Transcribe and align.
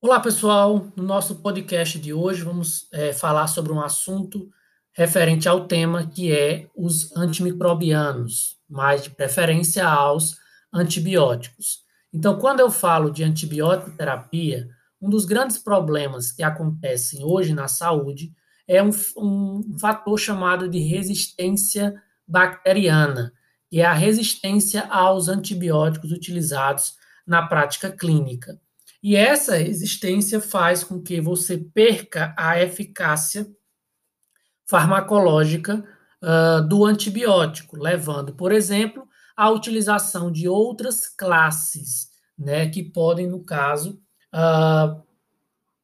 Olá, 0.00 0.20
pessoal. 0.20 0.92
No 0.94 1.02
nosso 1.02 1.42
podcast 1.42 1.98
de 1.98 2.14
hoje, 2.14 2.44
vamos 2.44 2.86
é, 2.92 3.12
falar 3.12 3.48
sobre 3.48 3.72
um 3.72 3.80
assunto 3.80 4.48
referente 4.92 5.48
ao 5.48 5.66
tema 5.66 6.06
que 6.06 6.32
é 6.32 6.70
os 6.76 7.10
antimicrobianos, 7.16 8.60
mais 8.70 9.02
de 9.02 9.10
preferência 9.10 9.84
aos 9.84 10.36
antibióticos. 10.72 11.80
Então, 12.14 12.38
quando 12.38 12.60
eu 12.60 12.70
falo 12.70 13.10
de 13.10 13.24
antibiótico 13.24 13.90
terapia, 13.90 14.68
um 15.02 15.10
dos 15.10 15.24
grandes 15.24 15.58
problemas 15.58 16.30
que 16.30 16.44
acontecem 16.44 17.24
hoje 17.24 17.52
na 17.52 17.66
saúde 17.66 18.32
é 18.68 18.80
um, 18.80 18.90
um 19.16 19.78
fator 19.80 20.16
chamado 20.16 20.68
de 20.68 20.78
resistência 20.78 22.00
bacteriana, 22.24 23.32
que 23.68 23.80
é 23.80 23.84
a 23.84 23.94
resistência 23.94 24.86
aos 24.86 25.26
antibióticos 25.26 26.12
utilizados 26.12 26.94
na 27.26 27.44
prática 27.48 27.90
clínica. 27.90 28.60
E 29.02 29.14
essa 29.14 29.56
resistência 29.56 30.40
faz 30.40 30.82
com 30.82 31.00
que 31.00 31.20
você 31.20 31.56
perca 31.56 32.34
a 32.36 32.60
eficácia 32.60 33.46
farmacológica 34.66 35.84
uh, 36.22 36.66
do 36.66 36.84
antibiótico, 36.84 37.76
levando, 37.76 38.34
por 38.34 38.52
exemplo, 38.52 39.08
à 39.36 39.50
utilização 39.50 40.30
de 40.30 40.48
outras 40.48 41.06
classes, 41.08 42.08
né, 42.36 42.68
que 42.68 42.82
podem, 42.82 43.26
no 43.26 43.44
caso, 43.44 44.00
uh, 44.34 45.02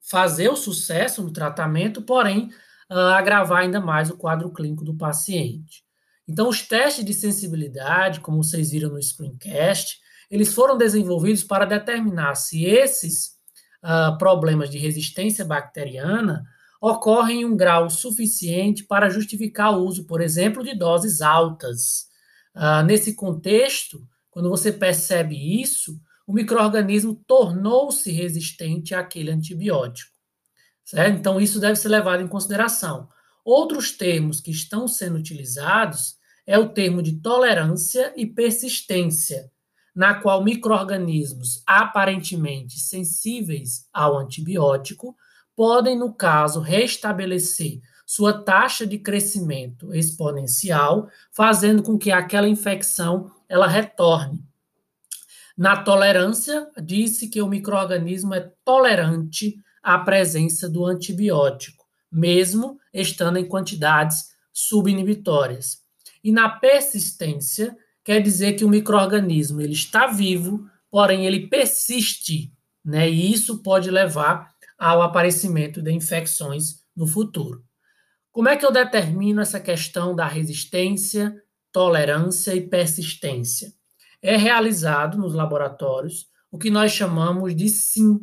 fazer 0.00 0.48
o 0.48 0.56
sucesso 0.56 1.22
no 1.22 1.32
tratamento, 1.32 2.02
porém, 2.02 2.50
uh, 2.90 3.14
agravar 3.14 3.62
ainda 3.62 3.80
mais 3.80 4.10
o 4.10 4.16
quadro 4.16 4.50
clínico 4.52 4.84
do 4.84 4.94
paciente. 4.94 5.82
Então, 6.26 6.48
os 6.48 6.60
testes 6.60 7.04
de 7.04 7.14
sensibilidade, 7.14 8.20
como 8.20 8.44
vocês 8.44 8.70
viram 8.70 8.90
no 8.90 9.02
screencast, 9.02 9.98
eles 10.30 10.52
foram 10.52 10.76
desenvolvidos 10.76 11.42
para 11.42 11.64
determinar 11.64 12.34
se 12.34 12.64
esses 12.64 13.38
uh, 13.82 14.16
problemas 14.18 14.70
de 14.70 14.78
resistência 14.78 15.44
bacteriana 15.44 16.44
ocorrem 16.80 17.40
em 17.40 17.44
um 17.44 17.56
grau 17.56 17.90
suficiente 17.90 18.84
para 18.84 19.10
justificar 19.10 19.76
o 19.76 19.84
uso, 19.84 20.06
por 20.06 20.20
exemplo, 20.20 20.62
de 20.62 20.74
doses 20.74 21.20
altas. 21.20 22.06
Uh, 22.54 22.84
nesse 22.84 23.14
contexto, 23.14 24.06
quando 24.30 24.48
você 24.48 24.70
percebe 24.70 25.60
isso, 25.60 25.98
o 26.26 26.32
microorganismo 26.32 27.14
tornou-se 27.26 28.10
resistente 28.12 28.94
àquele 28.94 29.30
antibiótico. 29.30 30.12
Certo? 30.84 31.18
Então, 31.18 31.40
isso 31.40 31.58
deve 31.58 31.76
ser 31.76 31.88
levado 31.88 32.22
em 32.22 32.28
consideração. 32.28 33.08
Outros 33.44 33.92
termos 33.92 34.40
que 34.40 34.50
estão 34.50 34.86
sendo 34.86 35.16
utilizados 35.16 36.16
é 36.46 36.58
o 36.58 36.68
termo 36.68 37.02
de 37.02 37.20
tolerância 37.20 38.12
e 38.16 38.26
persistência, 38.26 39.50
na 39.98 40.14
qual 40.14 40.44
microorganismos 40.44 41.60
aparentemente 41.66 42.78
sensíveis 42.78 43.88
ao 43.92 44.16
antibiótico 44.16 45.16
podem, 45.56 45.98
no 45.98 46.14
caso, 46.14 46.60
restabelecer 46.60 47.80
sua 48.06 48.32
taxa 48.32 48.86
de 48.86 48.96
crescimento 48.96 49.92
exponencial, 49.92 51.10
fazendo 51.32 51.82
com 51.82 51.98
que 51.98 52.12
aquela 52.12 52.48
infecção 52.48 53.32
ela 53.48 53.66
retorne. 53.66 54.40
Na 55.56 55.82
tolerância, 55.82 56.70
disse 56.80 57.26
que 57.26 57.42
o 57.42 57.48
microorganismo 57.48 58.34
é 58.34 58.52
tolerante 58.64 59.60
à 59.82 59.98
presença 59.98 60.68
do 60.68 60.86
antibiótico, 60.86 61.84
mesmo 62.08 62.78
estando 62.94 63.36
em 63.36 63.48
quantidades 63.48 64.28
subinibitórias. 64.52 65.82
E 66.22 66.30
na 66.30 66.48
persistência, 66.48 67.76
quer 68.08 68.22
dizer 68.22 68.54
que 68.54 68.64
o 68.64 68.70
microorganismo 68.70 69.60
ele 69.60 69.74
está 69.74 70.06
vivo, 70.06 70.66
porém 70.90 71.26
ele 71.26 71.46
persiste, 71.46 72.50
né? 72.82 73.06
E 73.06 73.30
isso 73.30 73.62
pode 73.62 73.90
levar 73.90 74.50
ao 74.78 75.02
aparecimento 75.02 75.82
de 75.82 75.92
infecções 75.92 76.82
no 76.96 77.06
futuro. 77.06 77.62
Como 78.32 78.48
é 78.48 78.56
que 78.56 78.64
eu 78.64 78.72
determino 78.72 79.42
essa 79.42 79.60
questão 79.60 80.16
da 80.16 80.26
resistência, 80.26 81.36
tolerância 81.70 82.54
e 82.54 82.66
persistência? 82.66 83.74
É 84.22 84.38
realizado 84.38 85.18
nos 85.18 85.34
laboratórios 85.34 86.28
o 86.50 86.56
que 86.56 86.70
nós 86.70 86.92
chamamos 86.92 87.54
de 87.54 87.68
SIM, 87.68 88.18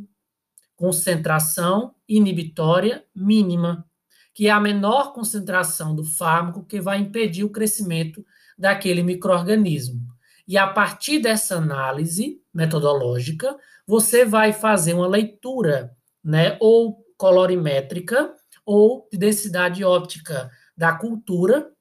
concentração 0.76 1.94
inibitória 2.10 3.06
mínima, 3.16 3.86
que 4.34 4.48
é 4.48 4.50
a 4.50 4.60
menor 4.60 5.14
concentração 5.14 5.96
do 5.96 6.04
fármaco 6.04 6.66
que 6.66 6.82
vai 6.82 6.98
impedir 6.98 7.44
o 7.44 7.52
crescimento 7.52 8.26
daquele 8.58 9.04
microorganismo. 9.04 10.02
E 10.48 10.58
a 10.58 10.68
partir 10.68 11.20
dessa 11.20 11.56
análise 11.56 12.40
metodológica, 12.54 13.56
você 13.88 14.26
vai 14.26 14.54
fazer 14.54 14.94
uma 14.94 15.08
leitura, 15.08 15.96
né, 16.24 16.58
ou 16.60 17.04
colorimétrica 17.18 18.34
ou 18.66 19.08
de 19.12 19.18
densidade 19.18 19.84
óptica 19.84 20.50
da 20.76 20.94
cultura 20.94 21.72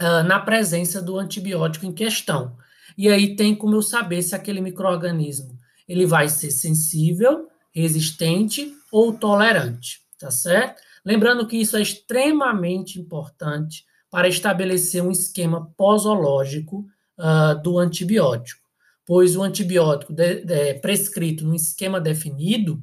uh, 0.00 0.22
na 0.26 0.40
presença 0.40 1.02
do 1.02 1.18
antibiótico 1.18 1.86
em 1.86 1.92
questão. 1.92 2.56
E 2.96 3.08
aí 3.08 3.36
tem 3.36 3.54
como 3.54 3.74
eu 3.74 3.82
saber 3.82 4.22
se 4.22 4.34
aquele 4.34 4.60
microorganismo 4.60 5.58
ele 5.88 6.06
vai 6.06 6.28
ser 6.28 6.50
sensível, 6.50 7.48
resistente 7.72 8.72
ou 8.90 9.12
tolerante, 9.12 10.00
tá 10.18 10.30
certo? 10.30 10.82
Lembrando 11.04 11.46
que 11.46 11.56
isso 11.56 11.76
é 11.76 11.82
extremamente 11.82 12.98
importante 12.98 13.84
para 14.16 14.28
estabelecer 14.28 15.02
um 15.02 15.10
esquema 15.10 15.70
posológico 15.76 16.88
uh, 17.18 17.62
do 17.62 17.78
antibiótico, 17.78 18.66
pois 19.04 19.36
o 19.36 19.42
antibiótico 19.42 20.10
de, 20.10 20.36
de, 20.36 20.72
prescrito 20.76 21.44
num 21.44 21.54
esquema 21.54 22.00
definido, 22.00 22.82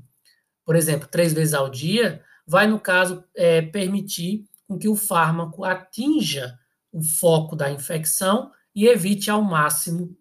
por 0.64 0.76
exemplo, 0.76 1.08
três 1.08 1.34
vezes 1.34 1.56
ao 1.56 1.72
dia, 1.72 2.22
vai, 2.46 2.68
no 2.68 2.80
caso, 2.80 3.24
é, 3.36 3.64
permitir 3.64 4.46
com 4.68 4.78
que 4.78 4.88
o 4.88 4.96
fármaco 4.96 5.66
atinja 5.66 6.56
o 6.92 7.02
foco 7.02 7.56
da 7.56 7.72
infecção 7.72 8.52
e 8.76 8.86
evite 8.86 9.32
ao 9.32 9.42
máximo 9.42 10.16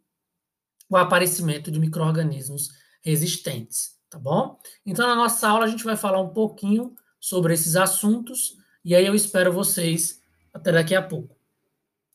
o 0.89 0.97
aparecimento 0.97 1.71
de 1.71 1.79
micro-organismos 1.79 2.71
resistentes, 3.03 3.99
tá 4.09 4.19
bom? 4.19 4.59
Então, 4.87 5.07
na 5.07 5.15
nossa 5.15 5.47
aula, 5.47 5.67
a 5.67 5.69
gente 5.69 5.85
vai 5.85 5.95
falar 5.95 6.23
um 6.23 6.31
pouquinho 6.31 6.95
sobre 7.21 7.53
esses 7.53 7.77
assuntos, 7.77 8.57
e 8.83 8.95
aí 8.95 9.05
eu 9.05 9.15
espero 9.15 9.53
vocês 9.53 10.22
até 10.53 10.73
daqui 10.73 10.95
a 10.95 11.03
pouco. 11.03 11.37